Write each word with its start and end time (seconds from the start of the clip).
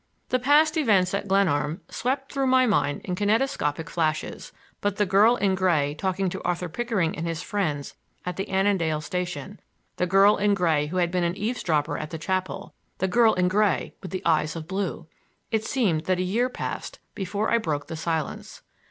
The 0.29 0.39
past 0.39 0.77
events 0.77 1.13
at 1.13 1.27
Glenarm 1.27 1.81
swept 1.87 2.31
through 2.31 2.47
my 2.47 2.65
mind 2.65 3.01
in 3.03 3.13
kinetoscopic 3.13 3.87
flashes, 3.87 4.51
but 4.81 4.95
the 4.95 5.05
girl 5.05 5.35
in 5.35 5.53
gray 5.53 5.93
talking 5.93 6.27
to 6.29 6.41
Arthur 6.41 6.67
Pickering 6.69 7.15
and 7.15 7.27
his 7.27 7.43
friends 7.43 7.93
at 8.25 8.35
the 8.35 8.49
Annandale 8.49 9.01
station, 9.01 9.59
the 9.97 10.07
girl 10.07 10.37
in 10.37 10.55
gray 10.55 10.87
who 10.87 10.97
had 10.97 11.11
been 11.11 11.23
an 11.23 11.37
eavesdropper 11.37 11.99
at 11.99 12.09
the 12.09 12.17
chapel,—the 12.17 13.07
girl 13.09 13.35
in 13.35 13.47
gray 13.47 13.93
with 14.01 14.09
the 14.09 14.23
eyes 14.25 14.55
of 14.55 14.67
blue! 14.67 15.05
It 15.51 15.65
seemed 15.65 16.05
that 16.05 16.17
a 16.17 16.23
year 16.23 16.49
passed 16.49 16.97
before 17.13 17.51
I 17.51 17.59
broke 17.59 17.85
the 17.85 17.95
silence. 17.95 18.63